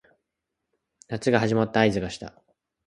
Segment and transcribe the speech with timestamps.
[1.09, 2.33] 夏が始まった合図がした